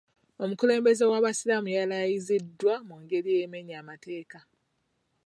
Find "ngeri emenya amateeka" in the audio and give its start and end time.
3.03-4.39